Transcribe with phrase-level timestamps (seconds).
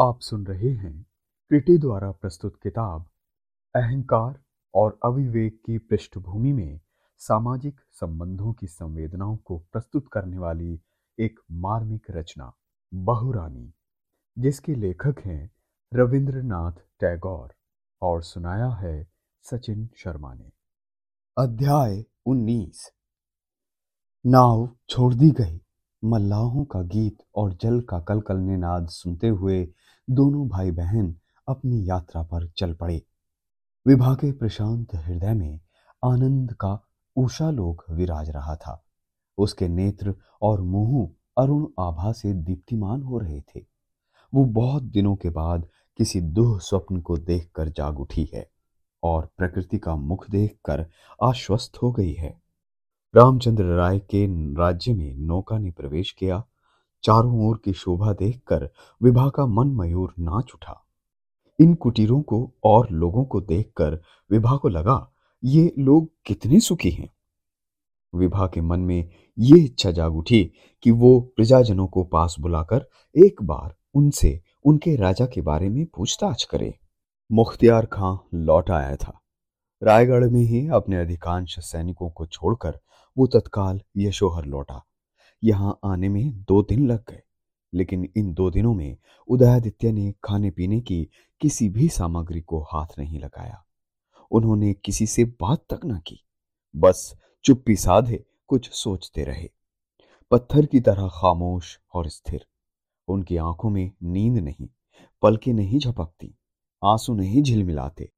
[0.00, 1.06] आप सुन रहे हैं
[1.48, 3.10] क्रिटी द्वारा प्रस्तुत किताब,
[3.74, 4.40] अहंकार
[4.74, 6.80] और अविवेक की पृष्ठभूमि में
[7.18, 10.80] सामाजिक संबंधों की संवेदनाओं को प्रस्तुत करने वाली
[11.18, 12.52] एक मार्मिक रचना,
[12.94, 13.72] बहुरानी,
[14.38, 15.50] जिसके लेखक हैं
[15.94, 17.54] रविंद्रनाथ टैगोर
[18.02, 19.08] और सुनाया है
[19.42, 20.52] सचिन शर्मा ने।
[21.38, 22.92] अध्याय उन्नीस।
[24.26, 25.60] नाव छोड़ दी गई।
[26.04, 29.74] मल्लाहों का गीत और जल का कलकलने नाद सुनते हुए
[30.10, 31.16] दोनों भाई बहन
[31.48, 33.02] अपनी यात्रा पर चल पड़े।
[33.86, 35.60] विभा के प्रशांत हृदय में
[36.04, 36.86] आनंद का
[37.16, 38.84] ऊषालोक विराज रहा था।
[39.38, 43.60] उसके नेत्र और मुँह अरुण आभा से दीप्तिमान हो रहे थे।
[44.34, 48.50] वो बहुत दिनों के बाद किसी दुह स्वप्न को देखकर जाग उठी है
[49.02, 50.86] और प्रकृति का मुख देखकर
[51.22, 52.42] आश्वस्त हो गई है।
[53.16, 56.44] रामचंद्र राय के राज्य में नौका ने प्रवेश किया
[57.02, 58.70] चारों ओर की शोभा देखकर
[59.02, 60.84] विभा का मन मयूर नाच उठा।
[61.60, 65.12] इन कुटीरों को और लोगों को देखकर विभा को लगा,
[65.44, 67.08] ये लोग कितने सुखी हैं।
[68.14, 69.08] विभा के मन में
[69.38, 72.88] ये इच्छा जाग उठी कि वो प्रजाजनों को पास बुलाकर
[73.26, 76.78] एक बार उनसे, उनके राजा के बारे में पूछताछ करे।
[77.32, 79.20] मुख्तियार खां लौट आया था।
[79.82, 82.80] रायगढ़ में ही अपने अधिकांश सैनिकों को छोड़कर
[83.18, 84.84] वो तत्काल यशोहर लौटा।
[85.44, 87.22] यहाँ आने में दो दिन लग गए।
[87.74, 88.96] लेकिन इन दो दिनों में
[89.28, 91.08] उदयादित्य ने खाने पीने की
[91.40, 93.64] किसी भी सामग्री को हाथ नहीं लगाया।
[94.30, 96.24] उन्होंने किसी से बात तक न की।
[96.76, 99.50] बस चुप्पी साधे कुछ सोचते रहे।
[100.30, 102.46] पत्थर की तरह खामोश और स्थिर।
[103.08, 104.68] उनकी आँखों में नींद नहीं,
[105.22, 106.38] पलके नहीं झपकती,
[106.84, 108.12] आँसू नहीं झिलमिलाते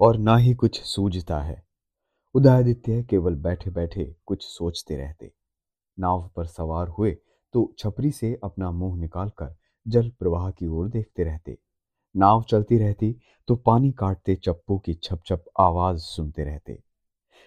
[0.00, 1.66] और ना ही कुछ सूझता है।
[2.34, 5.32] उदयादित्य केवल बैठे बैठे कुछ सोचते रहते।
[5.98, 7.16] नाव पर सवार हुए
[7.54, 9.54] तो छपरी से अपना मुँह निकालकर
[9.86, 11.56] जल प्रवाह की ओर देखते रहते।
[12.14, 13.14] नाव चलती रहती
[13.48, 16.78] तो पानी काटते चप्पू की छप छप आवाज़ सुनते रहते।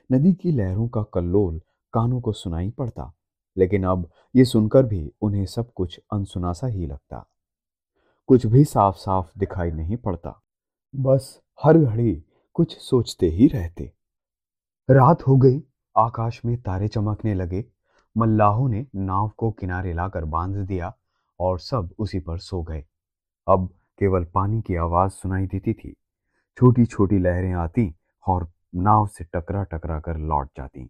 [0.09, 1.59] नदी की लहरों का कल्लोल
[1.93, 3.11] कानों को सुनाई पड़ता,
[3.57, 7.25] लेकिन अब ये सुनकर भी उन्हें सब कुछ अनसुना सा ही लगता।
[8.29, 10.41] कुछ भी साफ़ साफ़ दिखाई नहीं पड़ता,
[10.93, 12.23] बस हर घड़ी
[12.55, 13.91] कुछ सोचते ही रहते।
[14.89, 15.61] रात हो गई,
[15.95, 17.65] आकाश में तारे चमकने लगे।
[18.17, 20.95] मल्लाहों ने नाव को किनारे लाकर बाँध दिया
[21.39, 22.85] और सब उसी पर सो गए।
[23.47, 23.69] अब
[23.99, 25.95] केवल पानी की आवाज़ सुनाई देती थी।
[26.57, 27.95] छोटी छोटी लहरें आती
[28.27, 30.89] और नाव से टकरा टकरा कर लौट जाती।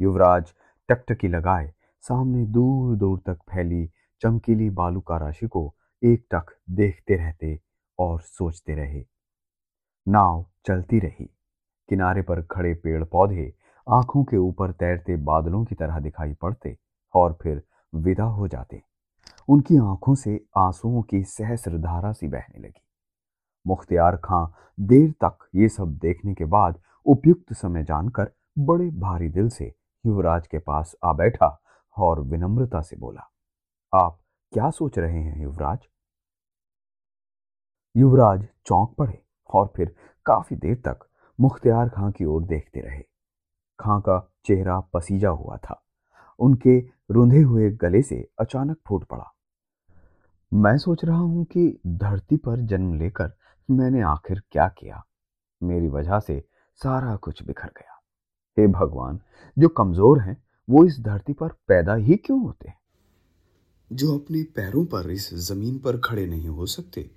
[0.00, 0.54] युवराज
[0.88, 3.90] टकटकी लगाए, सामने दूर दूर तक फैली
[4.20, 5.74] चमकीली बालू का राशि को
[6.04, 7.60] एक टक देखते रहते
[7.98, 9.04] और सोचते रहे।
[10.08, 11.30] नाव चलती रही।
[11.88, 13.54] किनारे पर खड़े पेड़ पौधे
[13.88, 16.76] आँखों के ऊपर तैरते बादलों की तरह दिखाई पड़ते
[17.14, 17.62] और फिर
[17.92, 18.80] विदा हो जाते।
[19.48, 22.82] उनकी आँखों से आंसुओं की सहस्र धारा सी बहने लगी।
[23.66, 24.46] मुख्तियार खां,
[24.78, 29.72] देर तक ये सब देखने के बाद उपयुक्त समय जानकर बड़े भारी दिल से
[30.04, 31.58] युवराज के पास आ बैठा
[31.96, 33.30] और विनम्रता से बोला,
[33.92, 34.18] आप
[34.52, 35.78] क्या सोच रहे हैं युवराज?
[37.94, 39.94] युवराज चौंक पड़े और फिर
[40.26, 43.02] काफ़ी देर तक मुख्तियार खां की ओर देखते रहे।
[43.80, 45.84] खां का चेहरा पसीजा हुआ था।
[46.38, 46.78] उनके
[47.10, 49.34] रुंधे हुए गले से अचानक फूट पड़ा।
[50.54, 53.32] मैं सोच रहा हूँ कि धरती पर जन्म लेकर
[53.70, 55.04] मैंने आखिर क्या किया।
[55.62, 56.44] मेरी वजह से
[56.82, 58.02] सारा कुछ बिखर गया।
[58.58, 59.20] हे भगवान,
[59.58, 62.78] जो कमज़ोर हैं, वो इस धरती पर पैदा ही क्यों होते हैं?
[63.92, 67.10] जो अपने पैरों पर इस ज़मीन पर खड़े नहीं हो सकते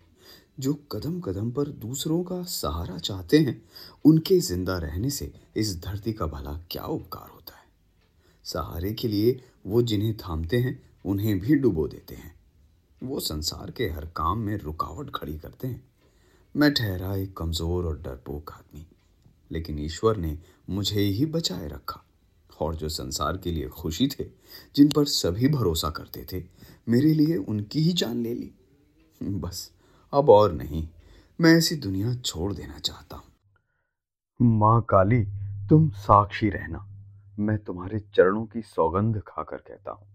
[0.59, 3.65] जो कदम कदम पर दूसरों का सहारा चाहते हैं,
[4.05, 7.65] उनके ज़िंदा रहने से इस धरती का भला क्या उपकार होता है?
[8.43, 12.35] सहारे के लिए वो जिन्हें थामते हैं, उन्हें भी डुबो देते हैं।
[13.03, 15.83] वो संसार के हर काम में रुकावट खड़ी करते हैं।
[16.55, 18.87] मैं ठहरा एक कमज़ोर और डरपोक आदमी,
[19.51, 20.37] लेकिन ईश्वर ने
[20.69, 22.05] मुझे ही बचाए रखा।
[22.61, 24.25] और जो संसार के लिए खुशी थे,
[24.75, 26.43] जिन पर सभी भरोसा करते थे,
[26.89, 28.51] मेरे लिए उनकी ही जान ले ली।
[29.23, 29.71] बस
[30.13, 30.87] अब और नहीं,
[31.41, 33.23] मैं ऐसी दुनिया छोड़ देना चाहता हूँ।
[34.39, 35.23] माँ काली,
[35.69, 36.85] तुम साक्षी रहना।
[37.39, 40.07] मैं तुम्हारे चरणों की सौगंध खाकर कहता हूँ।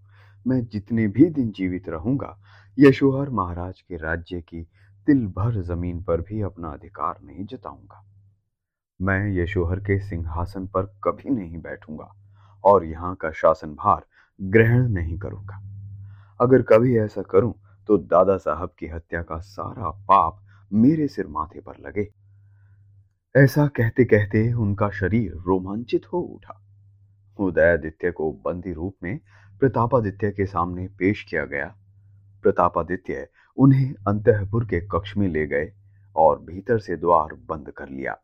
[0.46, 2.38] मैं जितने भी दिन जीवित रहूँगा,
[2.78, 4.62] यशोहर महाराज के राज्य की
[5.06, 8.04] तिल भर ज़मीन पर भी अपना अधिकार नहीं जताऊँगा।
[9.00, 12.14] मैं यशोहर के सिंहासन पर कभी नहीं बैठूँगा
[12.64, 14.06] और यहाँ का शासन भार
[14.40, 15.62] ग्रहण नहीं करूँगा।
[16.40, 17.54] अगर कभी ऐसा करूँ
[17.86, 20.42] तो दादा साहब की हत्या का सारा पाप
[20.72, 22.08] मेरे सिर माथे पर लगे।
[23.36, 26.62] ऐसा कहते कहते उनका शरीर रोमांचित हो उठा।
[27.38, 29.20] उदयादित्य को बंदी रूप में
[29.60, 31.76] प्रतापादित्य के सामने पेश किया गया।
[32.42, 35.72] प्रतापादित्य उन्हें अंतपुर के कक्ष में ले गए
[36.16, 38.16] और भीतर से द्वार बंद कर लिया।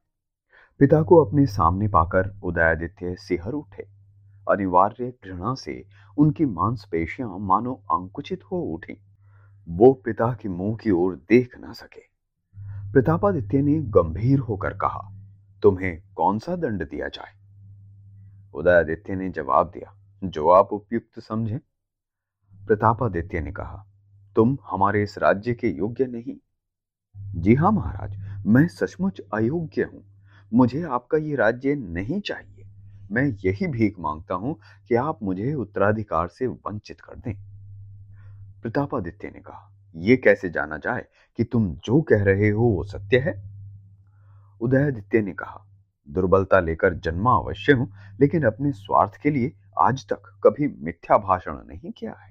[0.79, 3.83] पिता को अपने सामने पाकर उदयादित्य सिहर उठे।
[4.51, 5.85] अनिवार्य घृणा से
[6.19, 9.12] उनकी मांसपेशियाँ मानो अंकुचित हो उठी।
[9.69, 12.13] वो पिता के मुँह की ओर देख ना सके।
[12.93, 15.13] प्रतापादित्य ने गंभीर होकर कहा,
[15.63, 17.35] तुम्हें कौन सा दंड दिया जाए?
[18.55, 21.61] उदयादित्य ने जवाब दिया, जो आप उपयुक्त समझे।
[22.67, 23.87] प्रतापादित्य ने कहा,
[24.37, 26.37] तुम हमारे इस राज्य के योग्य नहीं।
[27.41, 28.17] जी हाँ महाराज,
[28.47, 30.05] मैं सचमुच अयोग्य हूँ।
[30.55, 32.67] मुझे आपका ये राज्य नहीं चाहिए।
[33.11, 37.52] मैं यही भीख माँगता हूँ कि आप मुझे उत्तराधिकार से वंचित कर दें।
[38.63, 41.05] प्रतापादित्य ने कहा यह कैसे जाना जाए
[41.37, 43.33] कि तुम जो कह रहे हो वो सत्य है?
[44.61, 45.65] उदयादित्य ने कहा,
[46.09, 51.55] दुर्बलता लेकर जन्मा अवश्य हूँ, लेकिन अपने स्वार्थ के लिए आज तक कभी मिथ्या भाषण
[51.55, 52.31] नहीं किया है।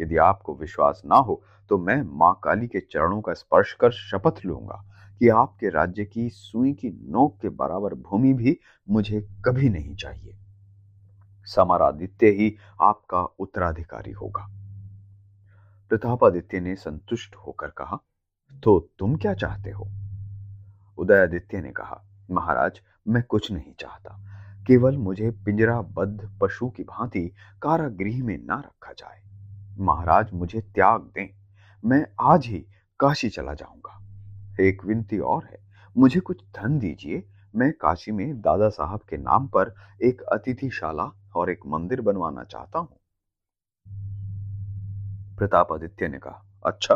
[0.00, 4.46] यदि आपको विश्वास ना हो तो मैं माँ काली के चरणों का स्पर्श कर शपथ
[4.46, 4.84] लूँगा
[5.18, 8.58] कि आपके राज्य की सुई की नोक के बराबर भूमि भी
[8.90, 10.36] मुझे कभी नहीं चाहिए।
[11.46, 14.59] समरादित्य ही आपका उत्तराधिकारी होगा।
[15.90, 17.98] प्रतापादित्य ने संतुष्ट होकर कहा
[18.62, 19.88] तो तुम क्या चाहते हो?
[20.98, 24.18] उदयादित्य ने कहा, महाराज, मैं कुछ नहीं चाहता।
[24.66, 27.32] केवल मुझे पिंजराबद्ध पशु की भांति
[27.62, 29.22] कारागृह में ना रखा जाए।
[29.78, 31.28] महाराज, मुझे त्याग दें।
[31.84, 32.66] मैं आज ही
[33.00, 34.00] काशी चला जाऊँगा।
[34.60, 35.58] एक विनती और है।
[35.98, 41.50] मुझे कुछ धन दीजिए। मैं काशी में दादा साहब के नाम पर एक अतिथिशाला और
[41.50, 42.99] एक मंदिर बनवाना चाहता हूँ।
[45.40, 46.94] प्रतापादित्य ने कहा अच्छा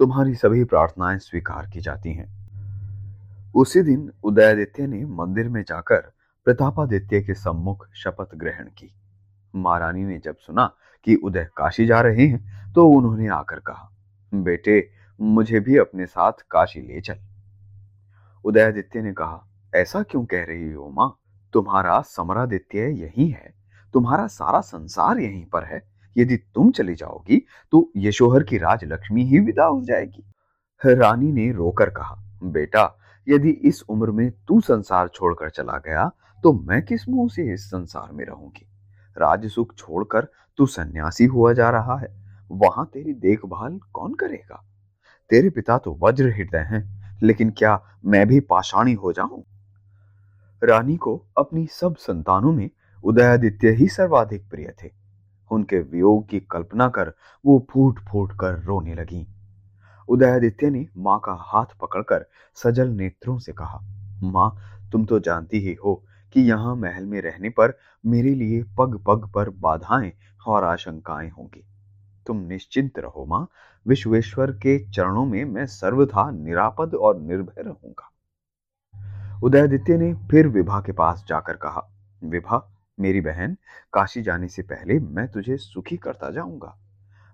[0.00, 2.26] तुम्हारी सभी प्रार्थनाएँ स्वीकार की जाती हैं।
[3.54, 6.00] उसी दिन उदयादित्य ने मंदिर में जाकर
[6.46, 8.94] प्रतापादित्य के सम्मुख शपथ ग्रहण की।
[9.54, 10.66] महारानी ने जब सुना
[11.04, 13.90] कि उदय काशी जा रहे हैं तो उन्होंने आकर कहा,
[14.34, 14.90] बेटे,
[15.20, 17.18] मुझे भी अपने साथ काशी ले चल।
[18.44, 21.16] उदयादित्य ने कहा, ऐसा क्यों कह रही हो माँ?
[21.52, 23.54] तुम्हारा समरादित्य यही है,
[23.94, 29.38] तुम्हारा सारा संसार यहीं पर है। यदि तुम चली जाओगी तो यशोहर की राजलक्ष्मी ही
[29.40, 30.24] विदा हो जाएगी।
[30.82, 32.14] रानी ने रोकर कहा,
[32.44, 32.94] बेटा,
[33.26, 36.10] यदि इस उम्र में तू संसार छोड़कर चला गया
[36.44, 38.66] तो मैं किस मुँह से इस संसार में रहूँगी?
[39.16, 40.28] राजसुख छोड़कर
[40.58, 42.08] तू सन्यासी हुआ जा रहा है,
[42.50, 44.64] वहाँ तेरी देखभाल कौन करेगा?
[45.30, 46.82] तेरे पिता तो वज्र हृदय हैं,
[47.22, 49.42] लेकिन क्या मैं भी पाषाणी हो जाऊँ?
[50.62, 52.68] रानी को अपनी सब संतानों में
[53.04, 54.90] उदयादित्य ही सर्वाधिक प्रिय थे।
[55.50, 57.12] उनके वियोग की कल्पना कर
[57.44, 59.26] वो फूट फूट कर रोने लगी।
[60.08, 62.24] उदयादित्य ने माँ का हाथ पकड़कर
[62.54, 63.80] सजल नेत्रों से कहा,
[64.22, 64.56] माँ,
[64.92, 69.30] तुम तो जानती ही हो कि यहाँ महल में रहने पर मेरे लिए पग पग
[69.34, 70.12] पर बाधाएँ
[70.46, 71.64] और आशंकाएँ होंगी।
[72.26, 73.46] तुम निश्चिंत रहो माँ,
[73.86, 78.10] विश्वेश्वर के चरणों में मैं सर्वथा निरापद और निर्भय रहूँगा।
[79.42, 81.88] उदयादित्य ने फिर विभा के पास जाकर कहा,
[82.24, 82.58] विभा
[83.00, 83.56] मेरी बहन,
[83.92, 86.78] काशी जाने से पहले मैं तुझे सुखी करता जाऊँगा।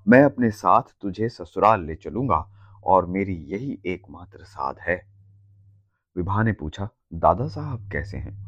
[0.09, 2.51] मैं अपने साथ तुझे ससुराल ले चलूँगा
[2.85, 5.07] और मेरी यही एकमात्र साध है।
[6.17, 8.45] विभा ने पूछा, दादा साहब कैसे हैं?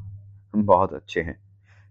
[0.57, 1.39] बहुत अच्छे हैं।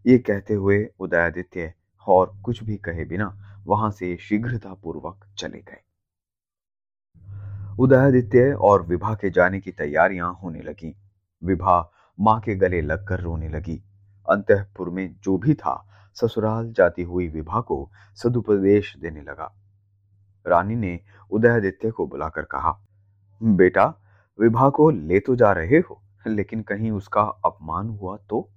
[0.08, 1.74] ये कहते हुए उदयादित्य
[2.08, 5.82] और कुछ भी कहे बिना वहाँ से शीघ्रता पूर्वक चले गए।
[7.80, 10.96] उदयादित्य और विभा के जाने की तैयारियाँ होने लगी।
[11.44, 13.85] विभा माँ के गले लगकर रोने लगी।
[14.32, 19.56] अंतपुर में जो भी था, ससुराल जाती हुई विभा को सदुपदेश देने लगा।
[20.48, 21.00] रानी ने
[21.32, 22.80] उदयादित्य को बुलाकर कहा,
[23.44, 23.94] बेटा,
[24.40, 28.50] विभा को ले तो जा रहे हो, लेकिन कहीं उसका अपमान हुआ तो?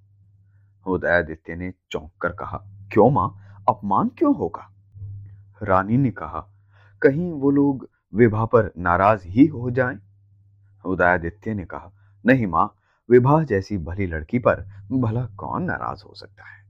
[0.87, 2.57] उदयादित्य ने चौंक कर कहा,
[2.93, 3.35] क्यों माँ,
[3.69, 4.73] अपमान क्यों होगा?
[5.63, 6.47] रानी ने कहा,
[7.01, 9.99] कहीं वो लोग विभा पर नाराज़ ही हो जाएँ?
[10.85, 11.91] उदयादित्य ने कहा,
[12.25, 12.75] नहीं माँ
[13.11, 14.61] विभा जैसी भली लड़की पर
[14.91, 16.65] भला कौन नाराज़ हो सकता है?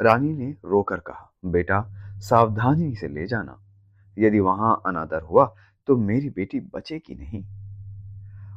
[0.00, 1.86] रानी ने रोकर कहा, बेटा,
[2.18, 3.58] सावधानी से ले जाना।
[4.18, 5.54] यदि वहाँ अनादर हुआ
[5.86, 7.44] तो मेरी बेटी बचेगी नहीं।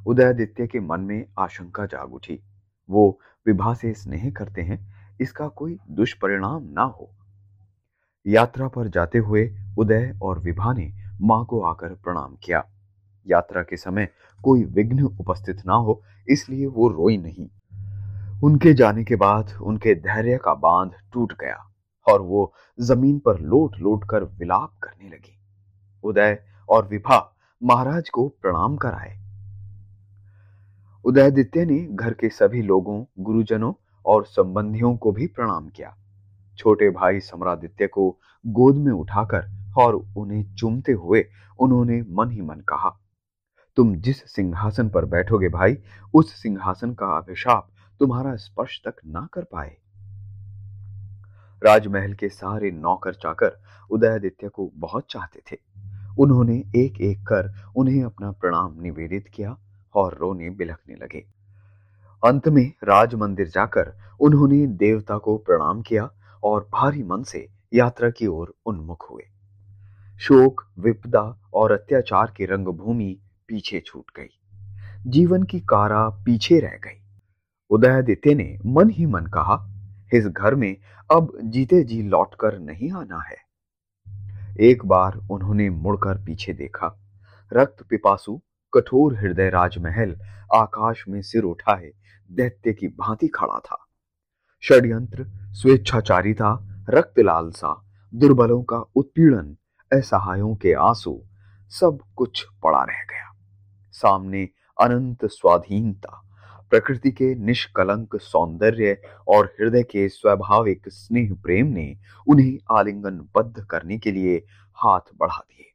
[0.05, 2.39] उदयादित्य के मन में आशंका जाग उठी।
[2.89, 7.15] वो विभा से स्नेह करते हैं, इसका कोई दुष्परिणाम ना हो।
[8.27, 12.65] यात्रा पर जाते हुए उदय और विभा ने माँ को आकर प्रणाम किया।
[13.29, 14.09] यात्रा के समय
[14.43, 17.49] कोई विघ्न उपस्थित ना हो, इसलिए वो रोई नहीं।
[18.43, 21.57] उनके जाने के बाद उनके धैर्य का बाँध टूट गया
[22.07, 25.39] और वो ज़मीन पर लोट लोट कर विलाप करने लगी।
[26.03, 29.17] उदय और विभा महाराज को प्रणाम कराए।
[31.05, 33.73] उदयदित्य ने घर के सभी लोगों, गुरुजनों
[34.05, 35.95] और संबंधियों को भी प्रणाम किया।
[36.57, 41.25] छोटे भाई समरादित्य को गोद में उठाकर और उन्हें चूमते हुए
[41.59, 42.99] उन्होंने मन ही मन कहा
[43.79, 45.77] तुम जिस सिंहासन पर बैठोगे भाई,
[46.13, 47.69] उस सिंहासन का अभिशाप
[47.99, 49.77] तुम्हारा स्पर्श तक ना कर पाए।
[51.65, 55.57] राजमहल के सारे नौकर चाकर उदयादित्य को बहुत चाहते थे।
[56.19, 59.57] उन्होंने एक एक कर उन्हें अपना प्रणाम निवेदित किया
[59.95, 61.25] और रोने बिलखने लगे।
[62.25, 66.11] अंत में राज मंदिर जाकर उन्होंने देवता को प्रणाम किया
[66.43, 69.23] और भारी मन से यात्रा की ओर उन्मुख हुए।
[70.19, 73.19] शोक, विपदा और अत्याचार की रंगभूमि
[73.49, 74.39] पीछे छूट गई।
[75.07, 77.01] जीवन की कारा पीछे रह गई।
[77.69, 79.69] उदयादित्य ने मन ही मन कहा,
[80.13, 80.77] इस घर में
[81.11, 83.49] अब जीते जी लौटकर नहीं आना है।
[84.59, 86.99] एक बार उन्होंने मुड़कर पीछे देखा।
[87.53, 88.41] रक्त पिपासु,
[88.73, 90.19] कठोर हृदय राजमहल,
[90.53, 91.91] आकाश में सिर उठाए,
[92.31, 93.87] दैत्य की भांति खड़ा था।
[94.63, 99.57] षड्यंत्र, स्वेच्छाचारिता रक्त लालसा दुर्बलों का उत्पीड़न,
[99.93, 101.23] असहायों के आँसू,
[101.69, 103.28] सब कुछ पड़ा रह गया।
[104.01, 104.49] सामने
[104.81, 106.23] अनंत स्वाधीनता,
[106.69, 113.97] प्रकृति के निष्कलंक सौंदर्य और हृदय के स्वाभाविक स्नेह प्रेम ने उन्हें आलिंगन बद्ध करने
[113.97, 115.65] के लिए हाथ बढ़ा दिए।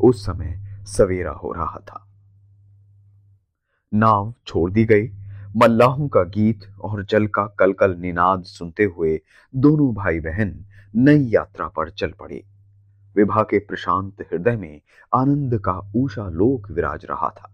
[0.00, 2.08] उस समय सवेरा हो रहा था।
[3.94, 5.08] नाव छोड़ दी गई।
[5.56, 9.20] मल्लाहों का गीत और जल का कलकल निनाद सुनते हुए
[9.56, 10.64] दोनों भाई बहन
[10.96, 12.44] नई यात्रा पर चल पड़े।
[13.16, 14.80] विभा के प्रशांत हृदय में
[15.14, 17.50] आनंद का ऊषा लोक विराज रहा था।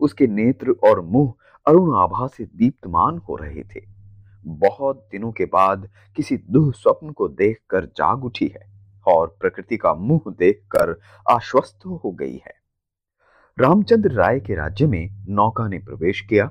[0.00, 1.32] उसके नेत्र और मुँह
[1.66, 3.80] अरुण आभा से दीप्तमान हो रहे थे।
[4.46, 8.66] बहुत दिनों के बाद किसी दुह स्वप्न को देखकर जाग उठी है
[9.06, 11.00] और प्रकृति का मुँह देखकर
[11.30, 12.58] आश्वस्त हो गई है।
[13.58, 16.50] रामचंद्र राय के राज्य में नौका ने प्रवेश किया।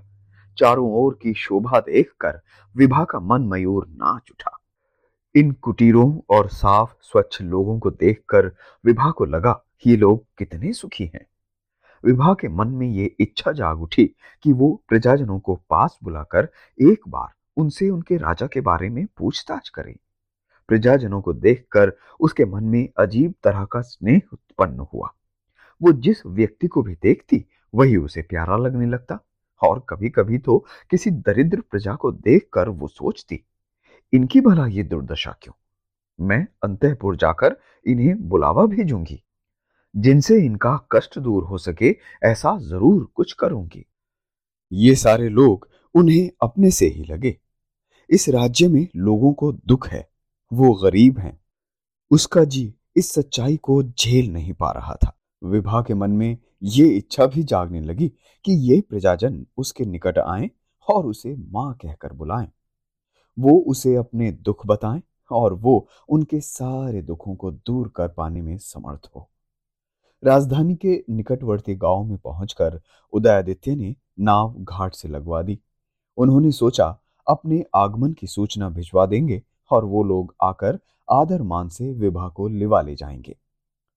[0.58, 2.42] चारों ओर की शोभा देखकर
[2.76, 4.57] विभा का मन मयूर नाच उठा।
[5.36, 8.46] इन कुटीरों और साफ़ स्वच्छ लोगों को देखकर
[8.86, 11.26] विभा को लगा ये लोग कितने सुखी हैं।
[12.04, 14.06] विभा के मन में ये इच्छा जाग उठी
[14.44, 16.48] कि वो प्रजाजनों को पास बुलाकर
[16.82, 19.96] एक बार उनसे उनके राजा के बारे में पूछताछ करे।
[20.68, 25.14] प्रजाजनों को देखकर उसके मन में अजीब तरह का स्नेह उत्पन्न हुआ।
[25.82, 29.20] वो जिस व्यक्ति को भी देखती, वही उसे प्यारा लगने लगता
[29.62, 33.44] और कभी कभी तो किसी दरिद्र प्रजा को देखकर वो सोचती।
[34.14, 35.54] इनकी भला ये दुर्दशा क्यों?
[36.26, 37.56] मैं अंतपुर जाकर
[37.88, 39.24] इन्हें बुलावा भेजूँगी।
[39.96, 43.86] जिनसे इनका कष्ट दूर हो सके, ऐसा ज़रूर कुछ करूँगी।
[44.72, 47.38] ये सारे लोग उन्हें अपने से ही लगे।
[48.10, 50.10] इस राज्य में लोगों को दुख है,
[50.54, 51.40] वो गरीब हैं।
[52.12, 56.88] उसका जी इस सच्चाई को झेल नहीं पा रहा था। विभा के मन में ये
[56.88, 58.08] इच्छा भी जागने लगी
[58.46, 60.50] कि ये प्रजाजन उसके निकट आए
[60.90, 62.48] और उसे माँ कहकर बुलाएँ।
[63.38, 65.02] वो उसे अपने दुख बताएँ
[65.32, 69.28] और वो उनके सारे दुखों को दूर कर पाने में समर्थ हो।
[70.24, 72.80] राजधानी के निकटवर्ती गाँव में पहुंचकर
[73.14, 75.60] उदयादित्य ने नाव घाट से लगवा दी।
[76.18, 79.42] उन्होंने सोचा, अपने आगमन की सूचना भिजवा देंगे
[79.72, 83.36] और वो लोग आकर आदर मान से विवाह को लिवा ले जाएँगे।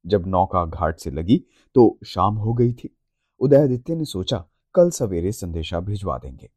[0.04, 1.42] जब नौका घाट से लगी
[1.76, 2.94] तो शाम हो गई थी।
[3.40, 4.44] उदयादित्य ने सोचा,
[4.74, 6.50] कल सवेरे संदेशा भिजवा देंगे,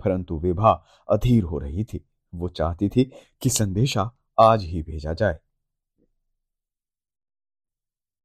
[0.00, 0.72] परंतु विभा
[1.08, 3.10] अधीर हो रही थी। वो चाहती थी
[3.40, 4.10] कि संदेशा
[4.40, 5.38] आज ही भेजा जाए।